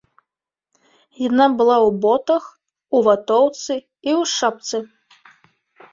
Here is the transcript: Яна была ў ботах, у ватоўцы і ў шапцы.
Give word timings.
Яна 1.27 1.45
была 1.59 1.75
ў 1.87 1.89
ботах, 2.07 2.43
у 2.95 3.05
ватоўцы 3.09 3.73
і 4.07 4.11
ў 4.19 4.21
шапцы. 4.37 4.77